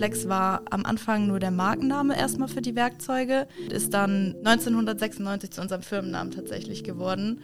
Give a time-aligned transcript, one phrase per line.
[0.00, 5.60] Flex war am Anfang nur der Markenname erstmal für die Werkzeuge, ist dann 1996 zu
[5.60, 7.42] unserem Firmennamen tatsächlich geworden.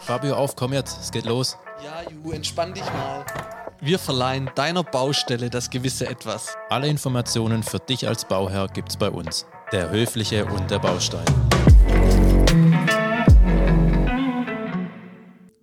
[0.00, 1.56] Fabio, auf, komm jetzt, es geht los.
[1.82, 3.24] Ja, Ju, entspann dich mal.
[3.80, 6.54] Wir verleihen deiner Baustelle das gewisse Etwas.
[6.68, 9.46] Alle Informationen für dich als Bauherr gibt's bei uns.
[9.72, 11.24] Der Höfliche und der Baustein.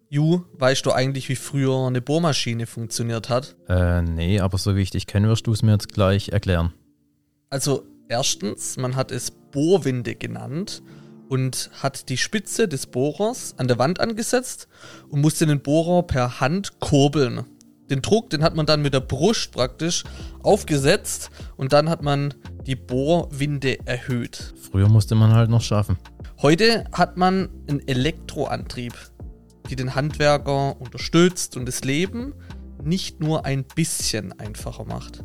[0.10, 3.58] Ju, weißt du eigentlich, wie früher eine Bohrmaschine funktioniert hat?
[3.68, 6.73] Äh, nee, aber so wie ich dich kenne, wirst du es mir jetzt gleich erklären.
[7.50, 10.81] Also, erstens, man hat es Bohrwinde genannt
[11.28, 14.70] und hat die Spitze des Bohrers an der Wand angesetzt
[15.09, 17.44] und musste den Bohrer per Hand kurbeln.
[17.89, 20.05] Den Druck, den hat man dann mit der Brust praktisch
[20.42, 22.34] aufgesetzt und dann hat man
[22.66, 24.53] die Bohrwinde erhöht.
[24.72, 25.98] Früher musste man halt noch schaffen.
[26.42, 28.94] Heute hat man einen Elektroantrieb,
[29.70, 32.34] die den Handwerker unterstützt und das Leben
[32.84, 35.23] nicht nur ein bisschen einfacher macht.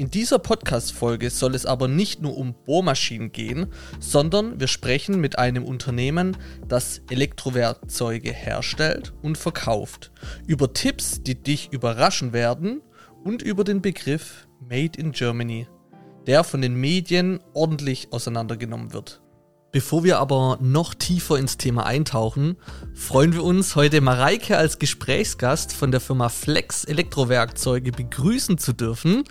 [0.00, 3.66] In dieser Podcast-Folge soll es aber nicht nur um Bohrmaschinen gehen,
[3.98, 10.10] sondern wir sprechen mit einem Unternehmen, das Elektrowerkzeuge herstellt und verkauft,
[10.46, 12.80] über Tipps, die dich überraschen werden
[13.24, 15.66] und über den Begriff Made in Germany,
[16.26, 19.20] der von den Medien ordentlich auseinandergenommen wird.
[19.72, 22.56] Bevor wir aber noch tiefer ins Thema eintauchen,
[22.92, 29.22] freuen wir uns, heute Mareike als Gesprächsgast von der Firma Flex Elektrowerkzeuge begrüßen zu dürfen.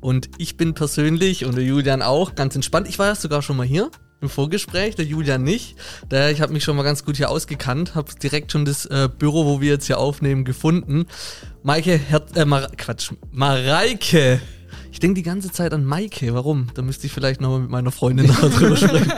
[0.00, 2.88] Und ich bin persönlich und der Julian auch ganz entspannt.
[2.88, 5.76] Ich war ja sogar schon mal hier im Vorgespräch, der Julian nicht.
[6.08, 9.08] Daher, ich habe mich schon mal ganz gut hier ausgekannt, habe direkt schon das äh,
[9.16, 11.06] Büro, wo wir jetzt hier aufnehmen, gefunden.
[11.62, 14.40] Maike, Her äh, Mar Quatsch, Mareike.
[14.92, 16.34] Ich denke die ganze Zeit an Maike.
[16.34, 16.68] Warum?
[16.74, 19.12] Da müsste ich vielleicht nochmal mit meiner Freundin darüber sprechen.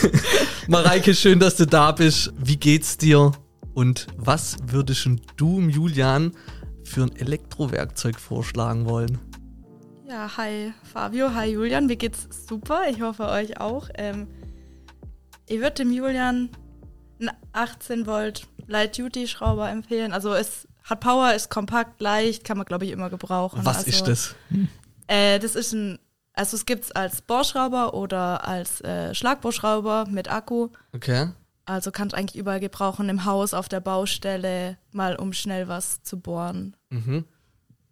[0.68, 2.32] Mareike, schön, dass du da bist.
[2.38, 3.32] Wie geht's dir?
[3.74, 6.32] Und was würdest du, Julian,
[6.84, 9.18] für ein Elektrowerkzeug vorschlagen wollen?
[10.08, 12.82] Ja, hi Fabio, hi Julian, mir geht's super.
[12.90, 13.88] Ich hoffe euch auch.
[13.94, 14.26] Ähm,
[15.46, 16.50] ich würde dem Julian
[17.20, 20.12] einen 18 Volt Light Duty Schrauber empfehlen.
[20.12, 23.60] Also es hat Power, ist kompakt, leicht, kann man glaube ich immer gebrauchen.
[23.64, 24.34] Was also, ist das?
[25.10, 25.98] Äh, das ist ein,
[26.34, 30.68] also es gibt's als Bohrschrauber oder als äh, Schlagbohrschrauber mit Akku.
[30.94, 31.30] Okay.
[31.64, 36.18] Also kannst eigentlich überall gebrauchen, im Haus, auf der Baustelle, mal um schnell was zu
[36.20, 37.24] bohren, Mhm.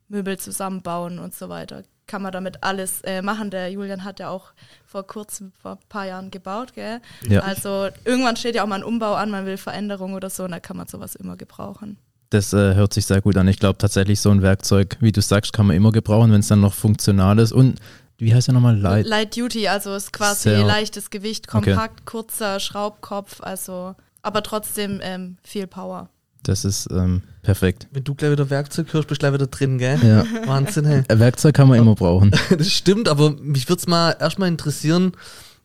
[0.09, 1.83] Möbel zusammenbauen und so weiter.
[2.07, 3.51] Kann man damit alles äh, machen.
[3.51, 4.53] Der Julian hat ja auch
[4.87, 7.03] vor kurzem, vor ein paar Jahren gebaut, gell?
[7.29, 7.41] Ja.
[7.41, 10.53] Also irgendwann steht ja auch mal ein Umbau an, man will Veränderung oder so, und
[10.53, 11.99] da kann man sowas immer gebrauchen.
[12.31, 13.49] Das äh, hört sich sehr gut an.
[13.49, 16.49] Ich glaube tatsächlich, so ein Werkzeug, wie du sagst, kann man immer gebrauchen, wenn es
[16.49, 17.53] dann noch funktional ist.
[17.53, 17.81] Und
[18.19, 18.77] wie heißt der nochmal?
[18.79, 19.07] Light.
[19.07, 25.37] Light Duty, also ist quasi Sehr- leichtes Gewicht, kompakt, kurzer Schraubkopf, also aber trotzdem ähm,
[25.43, 26.11] viel Power.
[26.43, 27.87] Das ist ähm, perfekt.
[27.93, 29.99] Wenn du gleich wieder Werkzeug hörst, bist du gleich wieder drin, gell?
[30.03, 30.25] Ja.
[30.47, 31.03] Wahnsinn, hey.
[31.09, 32.31] Äh, Werkzeug kann man immer brauchen.
[32.57, 35.13] Das stimmt, aber mich würde es mal erstmal interessieren,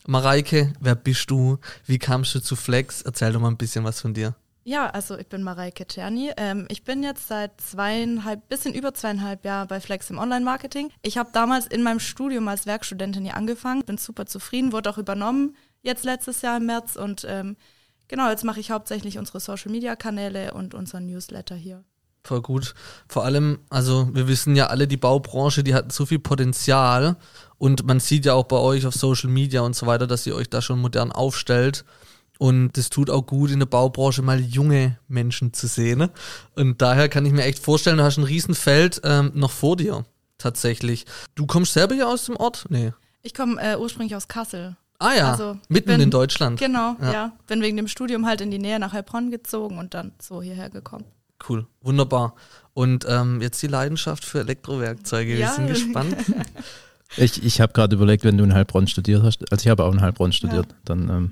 [0.07, 1.57] Mareike, wer bist du?
[1.85, 3.01] Wie kamst du zu Flex?
[3.01, 4.35] Erzähl doch mal ein bisschen was von dir.
[4.65, 6.31] Ja, also ich bin Mareike Czerny.
[6.37, 10.89] Ähm, ich bin jetzt seit zweieinhalb, bisschen über zweieinhalb Jahren bei Flex im Online-Marketing.
[11.01, 14.97] Ich habe damals in meinem Studium als Werkstudentin hier angefangen, bin super zufrieden, wurde auch
[14.97, 17.55] übernommen jetzt letztes Jahr im März und ähm,
[18.07, 21.83] genau, jetzt mache ich hauptsächlich unsere Social-Media-Kanäle und unseren Newsletter hier.
[22.23, 22.73] Voll gut.
[23.09, 27.17] Vor allem, also wir wissen ja alle, die Baubranche, die hat so viel Potenzial
[27.57, 30.35] und man sieht ja auch bei euch auf Social Media und so weiter, dass ihr
[30.35, 31.83] euch da schon modern aufstellt.
[32.43, 35.99] Und das tut auch gut in der Baubranche mal junge Menschen zu sehen.
[35.99, 36.09] ne?
[36.57, 40.03] Und daher kann ich mir echt vorstellen, du hast ein Riesenfeld ähm, noch vor dir.
[40.39, 41.05] Tatsächlich.
[41.35, 42.65] Du kommst selber hier aus dem Ort?
[42.67, 42.91] Nee.
[43.21, 44.75] Ich komme äh, ursprünglich aus Kassel.
[44.99, 46.59] Ah ja, Also, mitten bin- in Deutschland.
[46.59, 47.13] Genau, Ja.
[47.13, 47.31] ja.
[47.47, 50.69] Bin wegen dem Studium halt in die Nähe nach Heilbronn gezogen und dann so hierher
[50.69, 51.05] gekommen.
[51.47, 52.35] Cool, wunderbar.
[52.73, 55.31] Und ähm, jetzt die Leidenschaft für Elektrowerkzeuge.
[55.33, 55.53] Wir Ja.
[55.53, 56.17] sind gespannt.
[57.15, 59.93] Ich, ich habe gerade überlegt, wenn du in Heilbronn studiert hast, also ich habe auch
[59.93, 61.31] in Heilbronn studiert, dann ähm,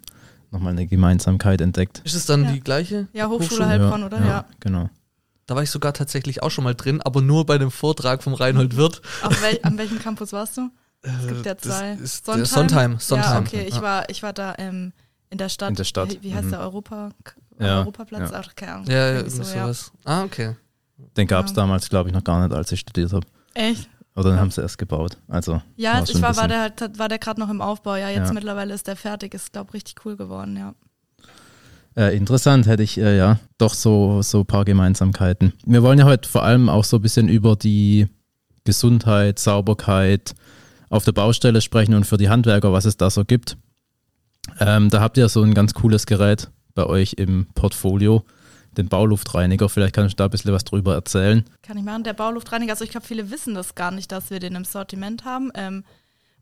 [0.51, 2.01] nochmal eine Gemeinsamkeit entdeckt.
[2.03, 2.51] Ist es dann Ja.
[2.51, 3.07] die gleiche?
[3.13, 4.25] Ja, Hochschule Hochschule, Heilbronn, oder?
[4.25, 4.45] Ja.
[4.59, 4.89] Genau.
[5.47, 8.33] Da war ich sogar tatsächlich auch schon mal drin, aber nur bei dem Vortrag vom
[8.33, 9.01] Reinhold Wirth.
[9.23, 10.69] Auf wel an welchem Campus warst du?
[11.01, 11.91] Es gibt ja das zwei.
[11.93, 13.33] ist der Sondheim, Sondheim.
[13.33, 13.65] Ja, okay.
[13.67, 13.81] Ich Ja.
[13.81, 14.93] war, ich war da ähm,
[15.29, 15.69] in der Stadt.
[15.69, 16.51] In der Stadt, Wie, heißt mhm.
[16.51, 17.09] der Europa?
[17.59, 18.31] Ja, Europaplatz?
[18.31, 18.41] ja.
[18.45, 18.85] Ach, keine Ahnung.
[18.87, 19.45] Ja, ja, so, ja.
[19.63, 19.91] sowas.
[20.05, 20.55] Ah, okay.
[21.17, 21.55] Den gab es Ja.
[21.55, 23.25] damals, glaube ich, noch gar nicht, als ich studiert habe.
[23.55, 23.89] Echt?
[24.15, 25.17] Oder dann haben sie erst gebaut.
[25.27, 27.95] Also Ja, war als ich war, war der, halt- war der gerade noch im Aufbau.
[27.95, 28.33] Ja, jetzt Ja.
[28.33, 29.33] mittlerweile ist der fertig.
[29.33, 30.73] Ist, glaube richtig cool geworden, ja.
[31.95, 35.53] Äh, interessant hätte ich, äh, ja, doch so, so ein paar Gemeinsamkeiten.
[35.65, 38.07] Wir wollen ja heute vor allem auch so ein bisschen über die
[38.63, 40.33] Gesundheit, Sauberkeit
[40.89, 43.57] auf der Baustelle sprechen und für die Handwerker, was es da so gibt.
[44.59, 48.23] Ähm, da habt ihr so ein ganz cooles Gerät bei euch im Portfolio.
[48.77, 49.69] Den Bauluftreiniger.
[49.69, 51.45] Vielleicht kannst du da ein bisschen was drüber erzählen.
[51.61, 52.03] Kann ich machen.
[52.03, 55.25] Der Bauluftreiniger, also ich glaube, viele wissen das gar nicht, dass wir den im Sortiment
[55.25, 55.51] haben.
[55.55, 55.83] Ähm,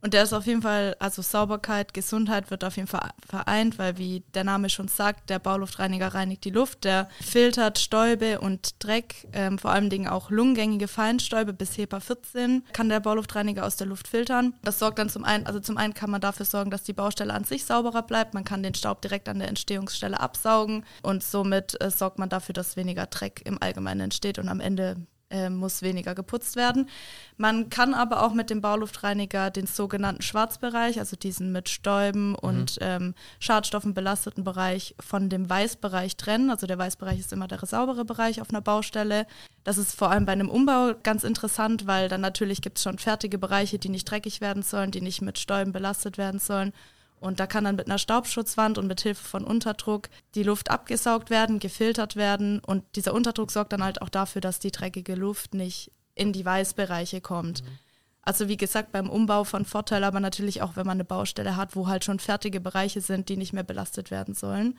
[0.02, 3.98] und der ist auf jeden Fall, also Sauberkeit, Gesundheit wird auf jeden Fall vereint, weil
[3.98, 9.28] wie der Name schon sagt, der Bauluftreiniger reinigt die Luft, der filtert Stäube und Dreck,
[9.34, 13.88] ähm, vor allen Dingen auch lungengängige Feinstäube bis HEPA 14 kann der Bauluftreiniger aus der
[13.88, 14.54] Luft filtern.
[14.64, 17.34] Das sorgt dann zum einen, also zum einen kann man dafür sorgen, dass die Baustelle
[17.34, 21.80] an sich sauberer bleibt, man kann den Staub direkt an der Entstehungsstelle absaugen und somit
[21.82, 24.96] äh, sorgt man dafür, dass weniger Dreck im Allgemeinen entsteht und am Ende
[25.30, 26.90] äh, muss weniger geputzt werden.
[27.38, 32.36] Man kann aber auch mit dem Bauluftreiniger den sogenannten Schwarzbereich, also diesen mit Stäuben mhm.
[32.36, 36.50] und ähm, Schadstoffen belasteten Bereich von dem Weißbereich trennen.
[36.50, 39.28] Also der Weißbereich ist immer der saubere Bereich auf einer Baustelle.
[39.64, 42.98] Das ist vor allem bei einem Umbau ganz interessant, weil dann natürlich gibt es schon
[42.98, 46.74] fertige Bereiche, die nicht dreckig werden sollen, die nicht mit Stäuben belastet werden sollen.
[47.20, 51.30] Und da kann dann mit einer Staubschutzwand und mit Hilfe von Unterdruck die Luft abgesaugt
[51.30, 52.60] werden, gefiltert werden.
[52.60, 56.46] Und dieser Unterdruck sorgt dann halt auch dafür, dass die dreckige Luft nicht in die
[56.46, 57.64] Weißbereiche kommt.
[57.64, 57.68] Mhm.
[58.22, 61.76] Also wie gesagt, beim Umbau von Vorteil, aber natürlich auch, wenn man eine Baustelle hat,
[61.76, 64.78] wo halt schon fertige Bereiche sind, die nicht mehr belastet werden sollen.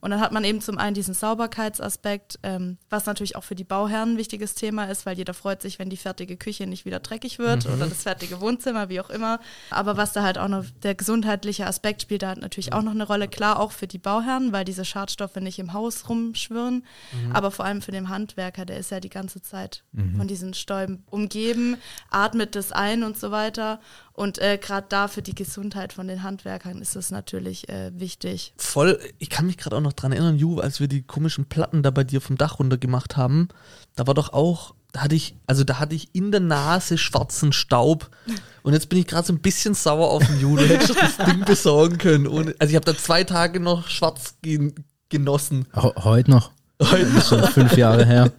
[0.00, 3.64] Und dann hat man eben zum einen diesen Sauberkeitsaspekt, ähm, was natürlich auch für die
[3.64, 7.00] Bauherren ein wichtiges Thema ist, weil jeder freut sich, wenn die fertige Küche nicht wieder
[7.00, 7.74] dreckig wird mhm.
[7.74, 9.40] oder das fertige Wohnzimmer, wie auch immer.
[9.70, 12.92] Aber was da halt auch noch, der gesundheitliche Aspekt spielt da halt natürlich auch noch
[12.92, 13.28] eine Rolle.
[13.28, 17.32] Klar auch für die Bauherren, weil diese Schadstoffe nicht im Haus rumschwirren, mhm.
[17.32, 20.16] aber vor allem für den Handwerker, der ist ja die ganze Zeit mhm.
[20.16, 21.76] von diesen Stäuben umgeben,
[22.10, 23.80] atmet das ein und so weiter.
[24.14, 28.52] Und äh, gerade da für die Gesundheit von den Handwerkern ist das natürlich äh, wichtig.
[28.56, 31.82] Voll, ich kann mich gerade auch noch dran erinnern, Ju, als wir die komischen Platten
[31.82, 33.48] da bei dir vom Dach runter gemacht haben,
[33.96, 37.52] da war doch auch, da hatte ich, also da hatte ich in der Nase schwarzen
[37.52, 38.10] Staub.
[38.62, 40.56] Und jetzt bin ich gerade so ein bisschen sauer auf den Ju.
[40.56, 42.26] Du hättest das Ding besorgen können.
[42.26, 44.74] Ohne, also ich habe da zwei Tage noch schwarz gen
[45.08, 45.66] genossen.
[45.74, 46.52] Heute noch.
[46.80, 47.28] Heute noch.
[47.28, 48.32] schon fünf Jahre her.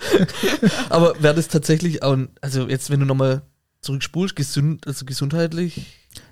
[0.89, 3.43] Aber wäre das tatsächlich auch, also jetzt, wenn du nochmal
[3.83, 5.85] zurückspulst, gesund, also gesundheitlich?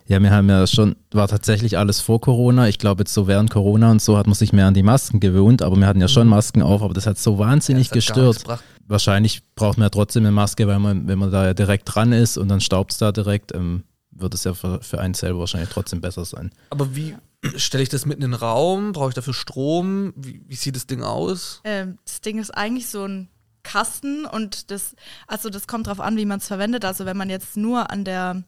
[0.07, 2.68] Ja, wir haben ja schon, war tatsächlich alles vor Corona.
[2.68, 5.19] Ich glaube, jetzt so während Corona und so hat man sich mehr an die Masken
[5.19, 6.31] gewöhnt, aber wir hatten ja schon mhm.
[6.31, 8.44] Masken auf, aber das hat so wahnsinnig ja, gestört.
[8.88, 12.12] Wahrscheinlich braucht man ja trotzdem eine Maske, weil man, wenn man da ja direkt dran
[12.12, 15.39] ist und dann staubt es da direkt, ähm, wird es ja für, für einen selber
[15.39, 16.51] wahrscheinlich trotzdem besser sein.
[16.69, 17.15] Aber wie
[17.56, 18.92] stelle ich das mitten in den Raum?
[18.92, 20.13] Brauche ich dafür Strom?
[20.15, 21.62] Wie, wie sieht das Ding aus?
[21.63, 23.30] Ähm, das Ding ist eigentlich so ein
[23.63, 24.96] Kasten und das,
[25.28, 26.86] also das kommt darauf an, wie man es verwendet.
[26.86, 28.44] Also wenn man jetzt nur an der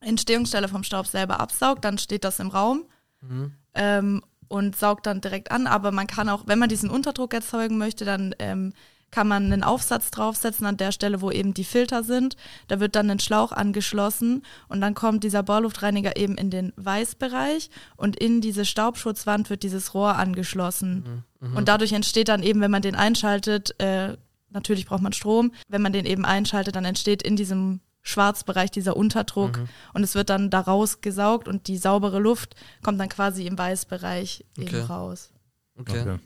[0.00, 2.84] Entstehungsstelle vom Staub selber absaugt, dann steht das im Raum
[3.20, 3.52] mhm.
[3.74, 5.66] ähm, und saugt dann direkt an.
[5.66, 8.72] Aber man kann auch, wenn man diesen Unterdruck erzeugen möchte, dann ähm,
[9.10, 12.36] kann man einen Aufsatz draufsetzen an der Stelle, wo eben die Filter sind.
[12.68, 17.70] Da wird dann ein Schlauch angeschlossen und dann kommt dieser Bauluftreiniger eben in den Weißbereich
[17.96, 21.24] und in diese Staubschutzwand wird dieses Rohr angeschlossen.
[21.40, 21.48] Mhm.
[21.48, 21.56] Mhm.
[21.56, 24.16] Und dadurch entsteht dann eben, wenn man den einschaltet, äh,
[24.50, 25.52] natürlich braucht man Strom.
[25.68, 29.68] Wenn man den eben einschaltet, dann entsteht in diesem Schwarzbereich dieser Unterdruck mhm.
[29.94, 34.44] und es wird dann daraus gesaugt und die saubere Luft kommt dann quasi im Weißbereich
[34.56, 34.66] okay.
[34.66, 35.32] eben raus.
[35.78, 36.00] Okay.
[36.00, 36.18] okay.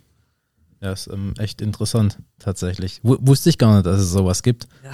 [0.81, 3.01] Ja, ist ähm, echt interessant, tatsächlich.
[3.03, 4.69] W wusste ich gar nicht, dass es sowas gibt.
[4.85, 4.93] Ja.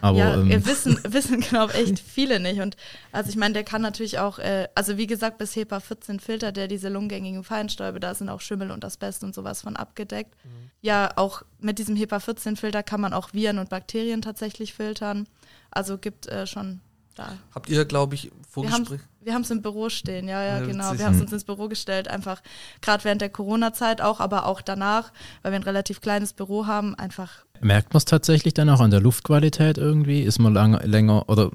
[0.00, 2.60] Aber, ja, ähm, wissen, wissen glaube echt viele nicht.
[2.60, 2.76] Und
[3.12, 6.56] also ich meine, der kann natürlich auch, äh, also wie gesagt, bis HEPA 14 filtert
[6.56, 10.34] der diese lungengängigen Feinstäube, da sind auch Schimmel und Asbest und sowas von abgedeckt.
[10.44, 10.70] Mhm.
[10.80, 15.26] Ja, auch mit diesem HEPA 14 Filter kann man auch Viren und Bakterien tatsächlich filtern.
[15.70, 16.80] Also gibt äh, schon
[17.18, 17.36] da.
[17.54, 19.00] Habt ihr, glaube ich, Vorgespräch?
[19.20, 20.96] Wir haben es im Büro stehen, ja, ja, ja genau.
[20.96, 22.40] Wir haben es uns ins Büro gestellt, einfach
[22.80, 25.12] gerade während der Corona-Zeit auch, aber auch danach,
[25.42, 27.44] weil wir ein relativ kleines Büro haben, einfach.
[27.60, 30.22] Merkt man es tatsächlich dann auch an der Luftqualität irgendwie?
[30.22, 31.50] Ist man lange, länger oder?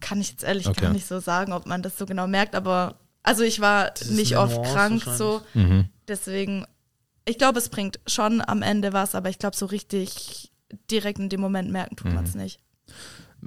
[0.00, 0.82] Kann ich jetzt ehrlich okay.
[0.82, 4.36] gar nicht so sagen, ob man das so genau merkt, aber also ich war nicht
[4.36, 5.86] oft krank so, mhm.
[6.06, 6.66] deswegen,
[7.24, 10.52] ich glaube, es bringt schon am Ende was, aber ich glaube, so richtig
[10.90, 12.14] direkt in dem Moment merken tut mhm.
[12.14, 12.60] man es nicht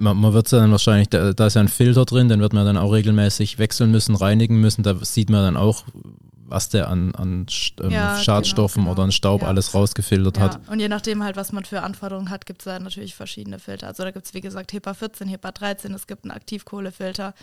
[0.00, 2.52] man, man wird es dann wahrscheinlich, da, da, ist ja ein Filter drin, den wird
[2.52, 4.82] man dann auch regelmäßig wechseln müssen, reinigen müssen.
[4.82, 5.84] Da sieht man dann auch,
[6.46, 7.46] was der an, an
[7.80, 8.92] ähm, ja, Schadstoffen genau, genau.
[8.92, 9.48] oder an Staub ja.
[9.48, 10.42] alles rausgefiltert ja.
[10.42, 10.68] hat.
[10.68, 13.86] Und je nachdem halt, was man für Anforderungen hat, gibt es da natürlich verschiedene Filter.
[13.86, 17.34] Also da gibt es, wie gesagt, HEPA 14, HEPA 13, es gibt einen Aktivkohlefilter.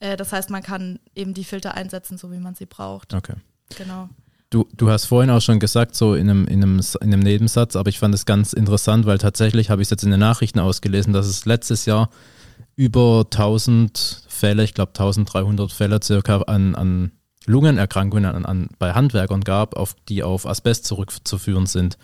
[0.00, 3.14] Äh, das heißt, man kann eben die Filter einsetzen, so wie man sie braucht.
[3.14, 3.34] Okay.
[3.76, 4.08] Genau.
[4.50, 7.74] Du, du hast vorhin auch schon gesagt, so in einem, in, einem, in einem Nebensatz,
[7.74, 10.60] aber ich fand es ganz interessant, weil tatsächlich habe ich es jetzt in den Nachrichten
[10.60, 12.10] ausgelesen, dass es letztes Jahr
[12.76, 17.12] über 1000 Fälle, ich glaube 1300 Fälle circa an, an
[17.46, 21.96] Lungenerkrankungen an, an, bei Handwerkern gab, auf, die auf Asbest zurückzuführen sind.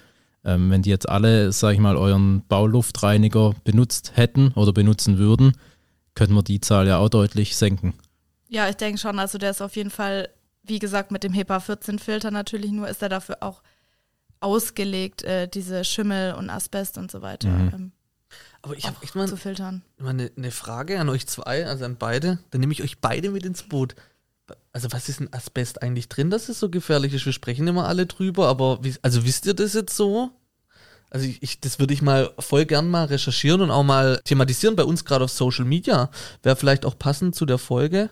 [0.45, 5.53] Ähm, wenn die jetzt alle, sage ich mal, euren Bauluftreiniger benutzt hätten oder benutzen würden,
[6.15, 7.95] könnten wir die Zahl ja auch deutlich senken.
[8.49, 9.19] Ja, ich denke schon.
[9.19, 10.29] Also der ist auf jeden Fall
[10.63, 13.63] wie gesagt, mit dem HEPA 14 Filter natürlich nur ist er dafür auch
[14.41, 17.71] ausgelegt, äh, diese Schimmel und Asbest und so weiter Mhm.
[17.75, 17.93] ähm,
[18.63, 19.83] Aber ich habe auch echt mal zu filtern.
[19.99, 22.39] mal eine, eine Frage an euch zwei, also an beide.
[22.51, 23.95] Dann nehme ich euch beide mit ins Boot.
[24.73, 27.25] Also was ist ein Asbest eigentlich drin, dass es so gefährlich ist?
[27.27, 30.31] Wir sprechen immer alle drüber, aber wie, also wisst ihr das jetzt so?
[31.11, 34.77] Also ich, ich das würde ich mal voll gern mal recherchieren und auch mal thematisieren
[34.77, 36.11] bei uns gerade auf Social Media.
[36.43, 38.11] Wäre vielleicht auch passend zu der Folge,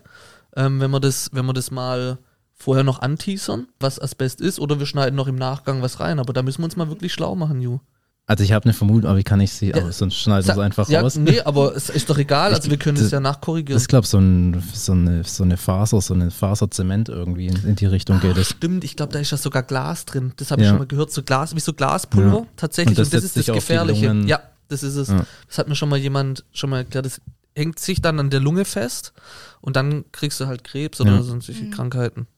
[0.54, 2.18] ähm, wenn wir das, wenn wir das mal
[2.60, 6.18] vorher noch anteasern, was Asbest ist, oder wir schneiden noch im Nachgang was rein.
[6.18, 7.78] Aber da müssen wir uns mal wirklich schlau machen, Ju.
[8.26, 10.52] Also ich habe eine Vermutung, aber wie kann ich sie, Ja, aber sonst schneiden wir
[10.52, 11.16] es einfach ja, raus.
[11.16, 13.74] Nee, aber es ist doch egal, also wir können es ja nachkorrigieren.
[13.74, 17.46] Das ist, glaube ich, so, ein, so, eine, so eine Faser, so eine Faserzement irgendwie
[17.48, 18.50] in, in die Richtung geht es.
[18.50, 20.32] Stimmt, ich glaube, da ist ja sogar Glas drin.
[20.36, 20.70] Das habe ich Ja.
[20.72, 22.98] schon mal gehört, so Glas, wie so Glaspulver tatsächlich.
[22.98, 24.14] Und das Und das, ist das Gefährliche.
[24.26, 25.08] Ja, das ist es.
[25.48, 27.06] Das hat mir schon mal jemand schon mal erklärt.
[27.06, 27.20] Das
[27.56, 29.12] hängt sich dann an der Lunge fest
[29.60, 31.70] und dann kriegst du halt Krebs oder sonstige Mhm.
[31.72, 32.28] Krankheiten.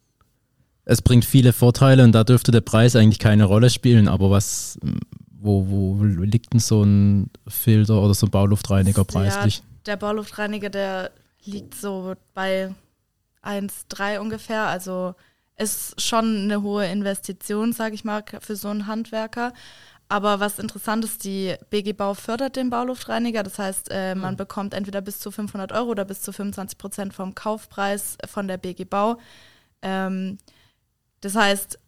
[0.84, 4.78] Es bringt viele Vorteile und da dürfte der Preis eigentlich keine Rolle spielen, aber was,
[5.40, 9.62] wo, wo liegt denn so ein Filter oder so ein Bauluftreiniger preislich?
[9.86, 11.10] Der Bauluftreiniger, der
[11.44, 12.74] liegt so bei
[13.44, 14.66] 1,3 ungefähr.
[14.66, 15.14] Also
[15.56, 19.52] ist schon eine hohe Investition, sage ich mal, für so einen Handwerker.
[20.08, 23.42] Aber was interessant ist, die BG Bau fördert den Bauluftreiniger.
[23.42, 27.14] Das heißt, äh, man bekommt entweder bis zu 500 Euro oder bis zu 25 Prozent
[27.14, 29.18] vom Kaufpreis von der BG Bau.
[29.80, 30.38] Ähm,
[31.22, 31.78] das heißt,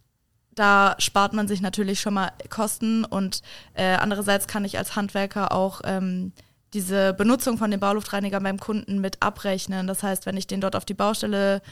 [0.55, 3.43] da spart man sich natürlich schon mal Kosten und
[3.75, 6.33] äh, andererseits kann ich als Handwerker auch ähm,
[6.73, 9.87] diese Benutzung von dem Bauluftreiniger beim Kunden mit abrechnen.
[9.87, 11.63] Das heißt, wenn ich den dort auf die Baustelle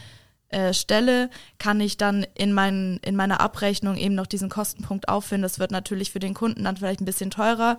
[0.48, 5.42] äh, stelle, kann ich dann in, mein, in meiner Abrechnung eben noch diesen Kostenpunkt aufführen.
[5.42, 7.78] Das wird natürlich für den Kunden dann vielleicht ein bisschen teurer.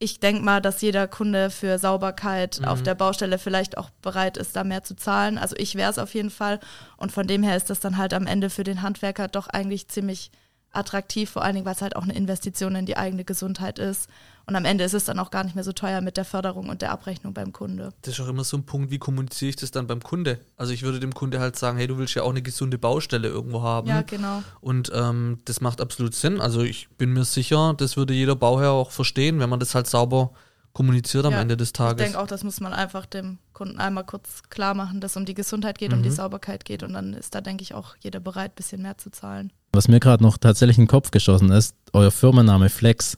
[0.00, 2.64] Ich denke mal, dass jeder Kunde für Sauberkeit Mhm.
[2.66, 5.38] auf der Baustelle vielleicht auch bereit ist, da mehr zu zahlen.
[5.38, 6.58] Also ich wäre es auf jeden Fall.
[6.96, 9.88] Und von dem her ist das dann halt am Ende für den Handwerker doch eigentlich
[9.88, 10.30] ziemlich
[10.72, 14.10] attraktiv, vor allen Dingen, weil es halt auch eine Investition in die eigene Gesundheit ist.
[14.46, 16.68] Und am Ende ist es dann auch gar nicht mehr so teuer mit der Förderung
[16.68, 17.94] und der Abrechnung beim Kunde.
[18.02, 20.38] Das ist auch immer so ein Punkt, wie kommuniziere ich das dann beim Kunde?
[20.58, 23.28] Also ich würde dem Kunde halt sagen, hey, du willst ja auch eine gesunde Baustelle
[23.28, 23.88] irgendwo haben.
[23.88, 24.42] Ja, genau.
[24.60, 26.40] Und ähm, das macht absolut Sinn.
[26.40, 29.86] Also ich bin mir sicher, das würde jeder Bauherr auch verstehen, wenn man das halt
[29.86, 30.32] sauber
[30.74, 31.96] kommuniziert am Ja, Ende des Ich Tages.
[32.04, 35.24] denke auch, das muss man einfach dem Kunden einmal kurz klar machen, dass es um
[35.24, 36.02] die Gesundheit geht, um Mhm.
[36.02, 36.82] die Sauberkeit geht.
[36.82, 39.52] Und dann ist da, denke ich, auch jeder bereit, ein bisschen mehr zu zahlen.
[39.72, 43.16] Was mir gerade noch tatsächlich in den Kopf geschossen ist, euer Firmenname Flex,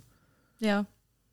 [0.61, 0.85] Ja.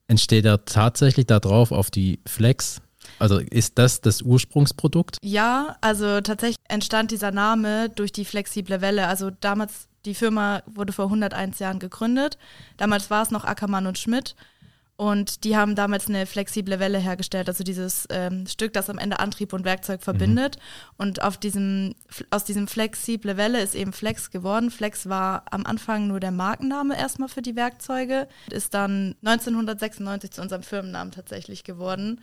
[0.08, 2.80] Entsteht er tatsächlich da drauf auf die Flex?
[3.18, 5.18] Also ist das das Ursprungsprodukt?
[5.22, 9.06] Ja, also tatsächlich entstand dieser Name durch die flexible Welle.
[9.06, 12.38] Also damals, die Firma wurde vor 101 Jahren gegründet.
[12.76, 14.34] Damals war es noch Ackermann und Schmidt.
[14.96, 19.18] Und die haben damals eine flexible Welle hergestellt, also dieses ähm, Stück, das am Ende
[19.18, 20.56] Antrieb und Werkzeug verbindet.
[20.96, 21.96] Und auf diesem,
[22.30, 24.70] aus diesem flexible Welle ist eben Flex geworden.
[24.70, 30.42] Flex war am Anfang nur der Markenname erstmal für die Werkzeuge, ist dann 1996 zu
[30.42, 32.20] unserem Firmennamen tatsächlich geworden.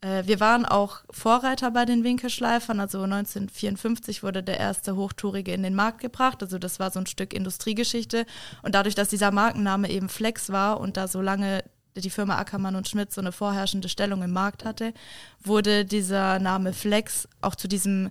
[0.00, 2.80] Äh, Wir waren auch Vorreiter bei den Winkelschleifern.
[2.80, 6.42] Also 1954 wurde der erste Hochtourige in den Markt gebracht.
[6.42, 8.26] Also das war so ein Stück Industriegeschichte.
[8.62, 11.62] Und dadurch, dass dieser Markenname eben Flex war und da so lange
[12.00, 14.92] die Firma Ackermann und Schmidt so eine vorherrschende Stellung im Markt hatte,
[15.42, 18.10] wurde dieser Name Flex auch zu diesem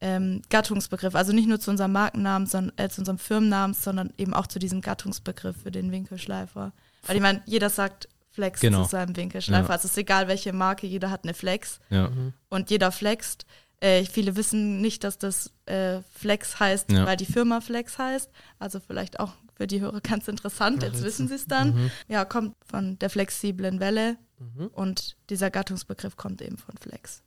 [0.00, 4.34] ähm, Gattungsbegriff, also nicht nur zu unserem Markennamen, sondern äh, zu unserem Firmennamen, sondern eben
[4.34, 6.72] auch zu diesem Gattungsbegriff für den Winkelschleifer.
[7.06, 8.82] Weil ich meine, jeder sagt Flex Genau.
[8.84, 9.68] zu seinem Winkelschleifer.
[9.68, 9.72] Ja.
[9.74, 12.10] Also es ist egal, welche Marke, jeder hat eine Flex Ja.
[12.48, 13.46] und jeder flext.
[13.80, 17.04] Äh, viele wissen nicht, dass das äh, Flex heißt, Ja.
[17.06, 18.30] weil die Firma Flex heißt.
[18.58, 20.82] Also vielleicht auch für die Hörer ganz interessant.
[20.82, 21.74] Jetzt wissen sie es dann.
[21.74, 21.90] Mhm.
[22.08, 24.66] Ja, kommt von der flexiblen Welle Mhm.
[24.72, 27.22] und dieser Gattungsbegriff kommt eben von Flex.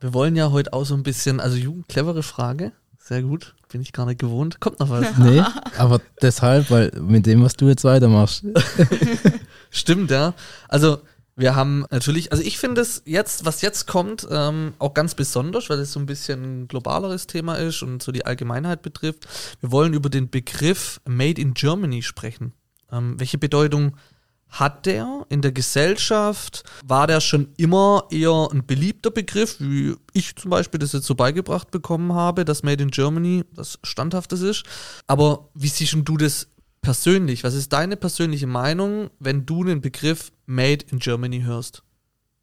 [0.00, 2.72] Wir wollen ja heute auch so ein bisschen, also Jugend, clevere Frage.
[2.98, 4.58] Sehr gut, bin ich gar nicht gewohnt.
[4.58, 5.04] Kommt noch was?
[5.18, 5.42] Nee,
[5.76, 8.42] aber deshalb, weil mit dem, was du jetzt weitermachst.
[9.70, 10.32] Stimmt, ja.
[10.68, 11.02] Also
[11.36, 15.68] wir haben natürlich, also ich finde es jetzt, was jetzt kommt, ähm, auch ganz besonders,
[15.68, 19.26] weil es so ein bisschen ein globaleres Thema ist und so die Allgemeinheit betrifft.
[19.60, 22.52] Wir wollen über den Begriff Made in Germany sprechen.
[22.92, 23.96] Ähm, welche Bedeutung
[24.48, 26.62] hat der in der Gesellschaft?
[26.84, 31.16] War der schon immer eher ein beliebter Begriff, wie ich zum Beispiel das jetzt so
[31.16, 34.62] beigebracht bekommen habe, dass Made in Germany das Standhaftes ist?
[35.08, 36.46] Aber wie siehst du das
[36.84, 37.42] persönlich?
[37.42, 41.82] Was ist deine persönliche Meinung, wenn du den Begriff Made in Germany hörst?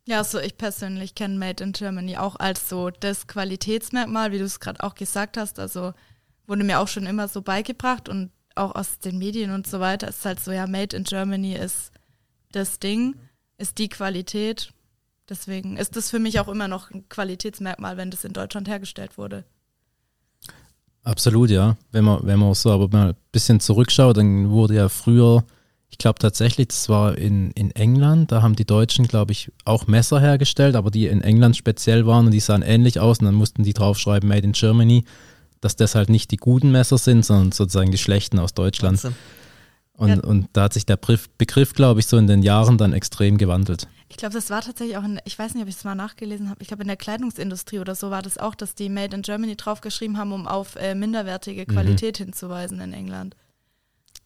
[0.06, 4.44] Ja, also ich persönlich kenne Made in Germany auch als so das Qualitätsmerkmal, wie du
[4.44, 5.60] es gerade auch gesagt hast.
[5.60, 5.94] Also
[6.48, 10.10] wurde mir auch schon immer so beigebracht und auch aus den Medien und so weiter
[10.10, 11.92] ist halt so, ja, Made in Germany ist
[12.52, 13.16] das Ding,
[13.58, 14.74] ist die Qualität.
[15.30, 19.18] Deswegen ist das für mich auch immer noch ein Qualitätsmerkmal, wenn das in Deutschland hergestellt
[19.18, 19.46] wurde.
[21.04, 21.78] Absolut, ja.
[21.92, 25.44] Wenn man, wenn man so aber mal ein bisschen zurückschaut, dann wurde ja früher,
[25.90, 29.88] ich glaube tatsächlich, das war in, in England, da haben die Deutschen, glaube ich, auch
[29.88, 33.36] Messer hergestellt, aber die in England speziell waren und die sahen ähnlich aus und dann
[33.36, 35.04] mussten die draufschreiben, Made in Germany,
[35.60, 39.04] dass das halt nicht die guten Messer sind, sondern sozusagen die schlechten aus Deutschland.
[39.04, 39.16] Wahnsinn.
[40.02, 40.20] Und, Ja.
[40.24, 43.38] und da hat sich der Begriff, Begriff glaube ich, so in den Jahren dann extrem
[43.38, 43.88] gewandelt.
[44.10, 46.50] Ich glaube, das war tatsächlich auch, in, ich weiß nicht, ob ich es mal nachgelesen
[46.50, 49.22] habe, ich glaube in der Kleidungsindustrie oder so war das auch, dass die Made in
[49.22, 53.36] Germany draufgeschrieben haben, um auf äh, minderwertige Qualität hinzuweisen in England.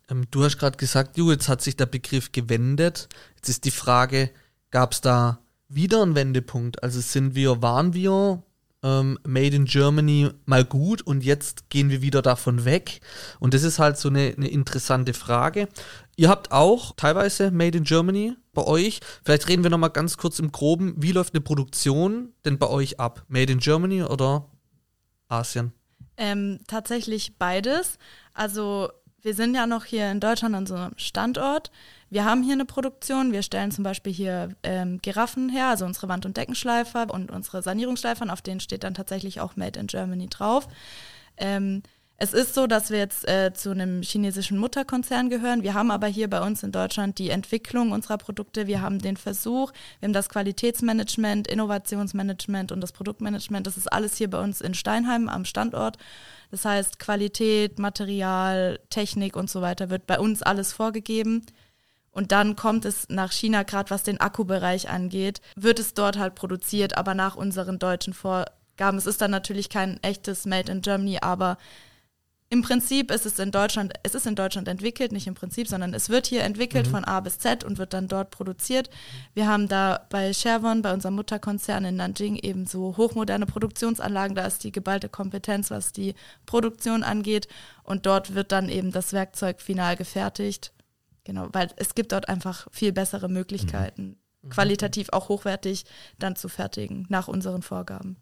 [0.10, 3.10] Ähm, du hast gerade gesagt, Ju, jetzt hat sich der Begriff gewendet.
[3.36, 4.30] Jetzt ist die Frage,
[4.72, 6.84] gab es da wieder einen Wendepunkt?
[6.84, 8.42] Also sind wir, waren wir
[8.86, 13.02] ähm, Made in Germany mal gut und jetzt gehen wir wieder davon weg?
[13.40, 15.68] Und das ist halt so eine, eine interessante Frage.
[16.16, 19.00] Ihr habt auch teilweise Made in Germany bei euch.
[19.24, 23.00] Vielleicht reden wir nochmal ganz kurz im Groben, wie läuft eine Produktion denn bei euch
[23.00, 23.26] ab?
[23.28, 24.50] Made in Germany oder
[25.28, 25.74] Asien?
[26.18, 27.98] Ähm, tatsächlich beides.
[28.34, 28.92] Also
[29.26, 31.72] wir sind ja noch hier in Deutschland an so einem Standort.
[32.12, 33.32] Wir haben hier eine Produktion.
[33.32, 37.64] Wir stellen zum Beispiel hier ähm, Giraffen her, also unsere Wand- und Deckenschleifer und unsere
[37.64, 38.30] Sanierungsschleifern.
[38.30, 40.68] Auf denen steht dann tatsächlich auch Made in Germany drauf.
[41.38, 41.82] Ähm,
[42.18, 45.64] es ist so, dass wir jetzt äh, zu einem chinesischen Mutterkonzern gehören.
[45.64, 48.68] Wir haben aber hier bei uns in Deutschland die Entwicklung unserer Produkte.
[48.68, 53.66] Wir haben den Versuch, wir haben das Qualitätsmanagement, Innovationsmanagement und das Produktmanagement.
[53.66, 55.98] Das ist alles hier bei uns in Steinheim am Standort.
[56.56, 61.46] Das heißt, Qualität, Material, Technik und so weiter wird bei uns alles vorgegeben.
[62.12, 66.34] Und dann kommt es nach China, gerade was den Akkubereich angeht, wird es dort halt
[66.34, 68.98] produziert, aber nach unseren deutschen Vorgaben.
[68.98, 71.58] Es ist dann natürlich kein echtes Made in Germany, aber
[72.56, 75.94] im Prinzip ist es in Deutschland, es ist in Deutschland entwickelt, nicht im Prinzip, sondern
[75.94, 78.90] es wird hier entwickelt von A bis Z und wird dann dort produziert.
[79.34, 84.46] Wir haben da bei Sherwon, bei unserem Mutterkonzern in Nanjing eben so hochmoderne Produktionsanlagen, da
[84.46, 87.50] ist die geballte Kompetenz, was die Produktion angeht.
[87.84, 90.72] Und dort wird dann eben das Werkzeug final gefertigt.
[91.26, 94.18] Genau, weil es gibt dort einfach viel bessere Möglichkeiten,
[94.50, 95.86] qualitativ auch hochwertig
[96.20, 98.18] dann zu fertigen, nach unseren Vorgaben.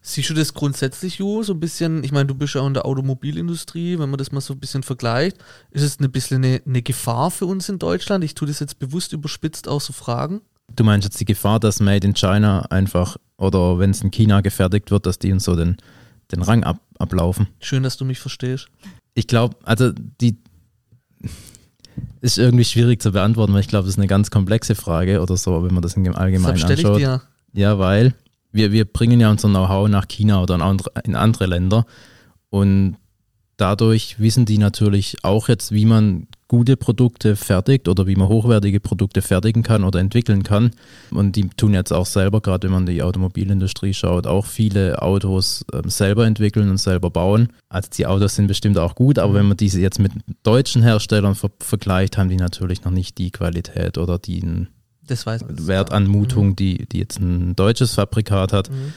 [0.00, 2.74] Siehst du das grundsätzlich, Ju, so ein bisschen, ich meine, du bist ja auch in
[2.74, 5.38] der Automobilindustrie, wenn man das mal so ein bisschen vergleicht,
[5.70, 8.22] ist es ein bisschen eine, eine Gefahr für uns in Deutschland?
[8.22, 10.40] Ich tue das jetzt bewusst überspitzt auch so fragen.
[10.74, 14.40] Du meinst jetzt die Gefahr, dass Made in China einfach oder wenn es in China
[14.40, 15.76] gefertigt wird, dass die uns so den,
[16.30, 17.48] den Rang ab, ablaufen?
[17.60, 18.68] Schön, dass du mich verstehst.
[19.14, 20.38] Ich glaube, also die
[22.20, 25.36] ist irgendwie schwierig zu beantworten, weil ich glaube, das ist eine ganz komplexe Frage oder
[25.36, 27.00] so, wenn man das im Allgemeinen stelle ich anschaut.
[27.00, 27.22] dir.
[27.52, 28.14] Ja, weil
[28.52, 31.86] wir, wir bringen ja unser Know-how nach China oder in andere, in andere Länder
[32.50, 32.96] und
[33.58, 38.80] dadurch wissen die natürlich auch jetzt, wie man gute Produkte fertigt oder wie man hochwertige
[38.80, 40.70] Produkte fertigen kann oder entwickeln kann.
[41.10, 45.66] Und die tun jetzt auch selber, gerade wenn man die Automobilindustrie schaut, auch viele Autos
[45.74, 47.48] ähm, selber entwickeln und selber bauen.
[47.68, 51.34] Also die Autos sind bestimmt auch gut, aber wenn man diese jetzt mit deutschen Herstellern
[51.34, 54.66] ver vergleicht, haben die natürlich noch nicht die Qualität oder die.
[55.66, 58.70] Wertanmutung, die, die jetzt ein deutsches Fabrikat hat.
[58.70, 58.92] Mhm.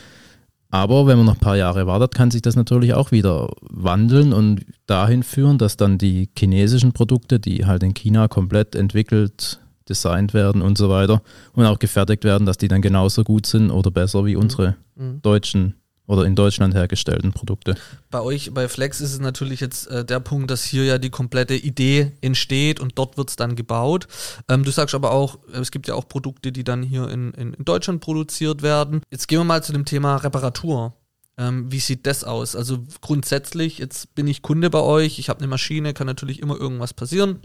[0.71, 4.31] Aber wenn man noch ein paar Jahre wartet, kann sich das natürlich auch wieder wandeln
[4.33, 10.33] und dahin führen, dass dann die chinesischen Produkte, die halt in China komplett entwickelt, designt
[10.33, 11.21] werden und so weiter
[11.53, 15.21] und auch gefertigt werden, dass die dann genauso gut sind oder besser wie unsere Mhm.
[15.21, 15.75] deutschen
[16.11, 17.75] oder in Deutschland hergestellten Produkte.
[18.09, 21.09] Bei euch, bei Flex ist es natürlich jetzt äh, der Punkt, dass hier ja die
[21.09, 24.07] komplette Idee entsteht und dort wird es dann gebaut.
[24.49, 27.53] Ähm, du sagst aber auch, es gibt ja auch Produkte, die dann hier in, in,
[27.53, 29.01] in Deutschland produziert werden.
[29.09, 30.93] Jetzt gehen wir mal zu dem Thema Reparatur.
[31.37, 32.57] Ähm, wie sieht das aus?
[32.57, 36.59] Also grundsätzlich, jetzt bin ich Kunde bei euch, ich habe eine Maschine, kann natürlich immer
[36.59, 37.39] irgendwas passieren.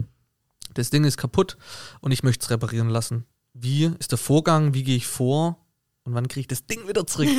[0.73, 1.57] Das Ding ist kaputt
[2.01, 3.23] und ich möchte es reparieren lassen.
[3.53, 4.73] Wie ist der Vorgang?
[4.73, 5.66] Wie gehe ich vor?
[6.07, 7.27] Und wann kriege ich das Ding wieder zurück?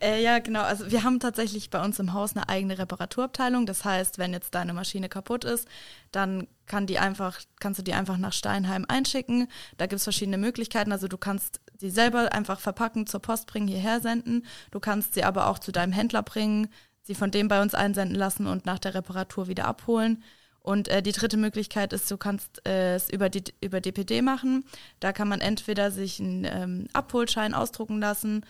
[0.00, 0.62] Äh, ja, genau.
[0.62, 3.66] Also wir haben tatsächlich bei uns im Haus eine eigene Reparaturabteilung.
[3.66, 5.68] Das heißt, wenn jetzt deine Maschine kaputt ist,
[6.10, 9.48] dann kann die einfach, kannst du die einfach nach Steinheim einschicken.
[9.76, 10.92] Da gibt es verschiedene Möglichkeiten.
[10.92, 14.46] Also du kannst die selber einfach verpacken, zur Post bringen, hierher senden.
[14.70, 16.68] Du kannst sie aber auch zu deinem Händler bringen,
[17.02, 20.22] sie von dem bei uns einsenden lassen und nach der Reparatur wieder abholen.
[20.62, 24.64] Und äh, die dritte Möglichkeit ist, du kannst äh, es über, die, über DPD machen.
[25.00, 28.44] Da kann man entweder sich einen ähm, Abholschein ausdrucken lassen,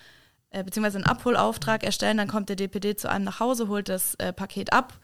[0.50, 4.16] äh, beziehungsweise einen Abholauftrag erstellen, dann kommt der DPD zu einem nach Hause, holt das
[4.16, 4.98] äh, Paket ab.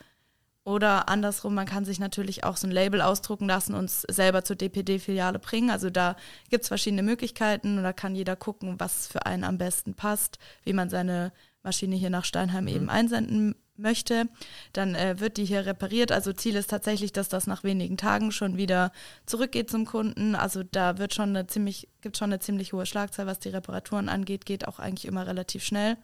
[0.65, 4.43] Oder andersrum, man kann sich natürlich auch so ein Label ausdrucken lassen und es selber
[4.43, 5.71] zur DPD-Filiale bringen.
[5.71, 6.17] Also da
[6.51, 10.41] gibt es verschiedene Möglichkeiten und da kann jeder gucken, was für einen am besten passt,
[10.65, 14.29] wie man seine Maschine hier nach Steinheim eben einsenden möchte.
[14.73, 16.13] Dann äh, wird die hier repariert.
[16.13, 18.93] Also Ziel ist tatsächlich, dass das nach wenigen Tagen schon wieder
[19.27, 20.35] zurückgeht zum Kunden.
[20.35, 24.09] Also da wird schon eine ziemlich, gibt schon eine ziemlich hohe Schlagzahl, was die Reparaturen
[24.09, 25.97] angeht, geht auch eigentlich immer relativ schnell.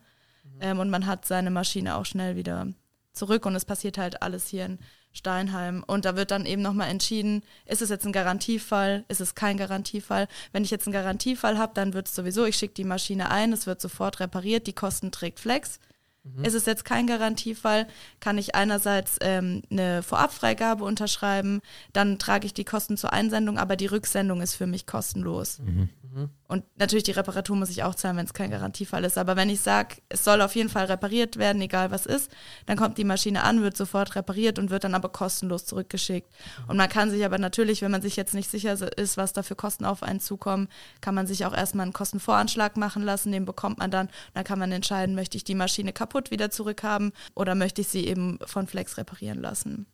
[0.60, 2.68] Ähm, und man hat seine Maschine auch schnell wieder
[3.12, 4.78] zurück und es passiert halt alles hier in
[5.12, 5.84] Steinheim.
[5.86, 9.58] Und da wird dann eben nochmal entschieden, ist es jetzt ein Garantiefall, ist es kein
[9.58, 10.28] Garantiefall.
[10.52, 13.52] Wenn ich jetzt einen Garantiefall habe, dann wird es sowieso, ich schicke die Maschine ein,
[13.52, 15.78] es wird sofort repariert, die Kosten trägt Flex.
[16.24, 16.44] Mhm.
[16.44, 17.86] Ist es jetzt kein Garantiefall,
[18.20, 21.60] kann ich einerseits ähm, eine Vorabfreigabe unterschreiben,
[21.92, 25.58] dann trage ich die Kosten zur Einsendung, aber die Rücksendung ist für mich kostenlos.
[25.58, 25.88] Mhm.
[26.14, 26.28] Mhm.
[26.46, 29.16] Und natürlich die Reparatur muss ich auch zahlen, wenn es kein Garantiefall ist.
[29.16, 32.30] Aber wenn ich sage, es soll auf jeden Fall repariert werden, egal was ist,
[32.66, 36.30] dann kommt die Maschine an, wird sofort repariert und wird dann aber kostenlos zurückgeschickt.
[36.68, 39.42] Und man kann sich aber natürlich, wenn man sich jetzt nicht sicher ist, was da
[39.42, 40.68] für Kosten auf einen zukommen,
[41.00, 44.10] kann man sich auch erstmal einen Kostenvoranschlag machen lassen, den bekommt man dann.
[44.34, 48.06] Dann kann man entscheiden, möchte ich die Maschine kaputt wieder zurückhaben oder möchte ich sie
[48.06, 49.86] eben von Flex reparieren lassen.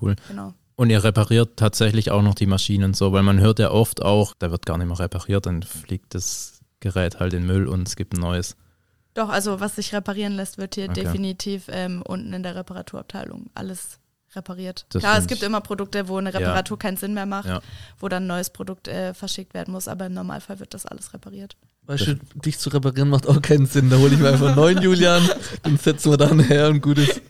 [0.00, 0.16] Cool.
[0.28, 0.54] Genau.
[0.76, 4.34] Und ihr repariert tatsächlich auch noch die Maschinen so, weil man hört ja oft auch,
[4.38, 7.96] da wird gar nicht mehr repariert, dann fliegt das Gerät halt in Müll und es
[7.96, 8.56] gibt ein neues.
[9.12, 11.02] Doch, also was sich reparieren lässt, wird hier okay.
[11.02, 13.98] definitiv ähm, unten in der Reparaturabteilung alles
[14.34, 14.86] repariert.
[14.90, 16.78] Das Klar, es gibt immer Produkte, wo eine Reparatur ja.
[16.78, 17.60] keinen Sinn mehr macht, ja.
[17.98, 21.12] wo dann ein neues Produkt äh, verschickt werden muss, aber im Normalfall wird das alles
[21.12, 21.56] repariert.
[21.90, 23.90] Weißt du, dich zu reparieren macht auch keinen Sinn.
[23.90, 25.28] Da hole ich mir einfach einen neuen Julian,
[25.66, 27.20] den setzen wir dann her und gut ist.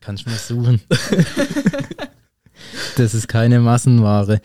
[0.00, 0.80] Kannst du mal suchen.
[2.96, 4.40] Das ist keine Massenware.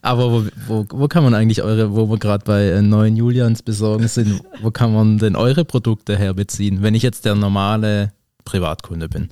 [0.00, 3.62] Aber wo, wo, wo, kann man eigentlich eure, wo wir gerade bei äh, neuen Julians
[3.62, 8.12] besorgen sind, wo kann man denn eure Produkte herbeziehen, wenn ich jetzt der normale
[8.44, 9.30] Privatkunde bin?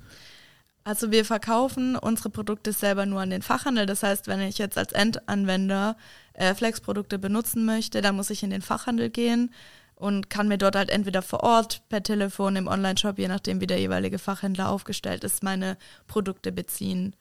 [0.83, 3.87] Also wir verkaufen unsere Produkte selber nur an den Fachhandel.
[3.87, 5.97] Das heißt, wenn ich jetzt als Endanwender
[6.41, 9.51] äh, Flex-Produkte benutzen möchte, dann muss ich in den Fachhandel gehen
[9.95, 13.67] und kann mir dort halt entweder vor Ort, per Telefon, im Online-Shop, je nachdem wie
[13.67, 15.77] der jeweilige Fachhändler aufgestellt ist, meine
[16.07, 17.15] Produkte beziehen.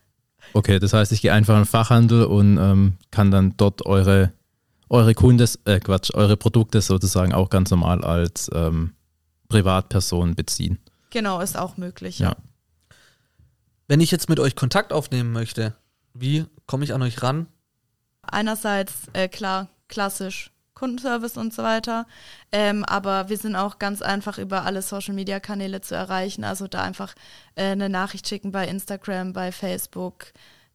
[0.54, 4.32] Okay, das heißt, ich gehe einfach in den Fachhandel und ähm, kann dann dort eure,
[4.88, 8.94] eure Kundes, äh Quatsch, eure Produkte sozusagen auch ganz normal als ähm,
[9.50, 10.80] Privatperson beziehen.
[11.10, 12.30] Genau, ist auch möglich, ja.
[12.30, 12.36] ja.
[13.90, 15.76] Wenn ich jetzt mit euch Kontakt aufnehmen möchte,
[16.14, 17.48] wie komme ich an euch ran?
[18.22, 22.08] Einerseits, äh, klar, klassisch Kundenservice und so weiter.
[22.54, 26.46] Ähm, aber wir sind auch ganz einfach über alle Social-Media-Kanäle zu erreichen.
[26.46, 27.16] Also da einfach
[27.56, 30.28] äh, eine Nachricht schicken bei Instagram, bei Facebook,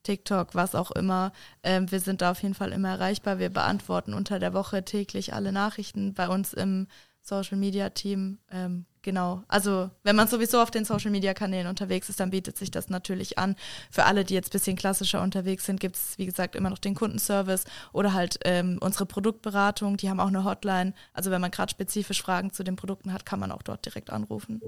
[0.02, 1.32] TikTok, was auch immer.
[1.62, 3.38] Ähm, wir sind da auf jeden Fall immer erreichbar.
[3.38, 6.86] Wir beantworten unter der Woche täglich alle Nachrichten bei uns im
[7.22, 8.38] Social-Media-Team.
[8.50, 9.42] Ähm, Genau.
[9.48, 13.54] Also wenn man sowieso auf den Social-Media-Kanälen unterwegs ist, dann bietet sich das natürlich an.
[13.90, 16.78] Für alle, die jetzt ein bisschen klassischer unterwegs sind, gibt es, wie gesagt, immer noch
[16.78, 19.98] den Kundenservice oder halt ähm, unsere Produktberatung.
[19.98, 20.94] Die haben auch eine Hotline.
[21.12, 24.08] Also wenn man gerade spezifisch Fragen zu den Produkten hat, kann man auch dort direkt
[24.08, 24.62] anrufen.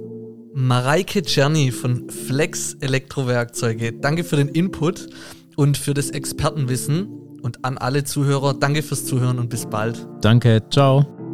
[0.52, 3.94] Mareike Czerny von Flex Elektrowerkzeuge.
[3.94, 5.08] Danke für den Input
[5.56, 7.06] und für das Expertenwissen.
[7.40, 10.06] Und an alle Zuhörer, danke fürs Zuhören und bis bald.
[10.20, 11.25] Danke, ciao.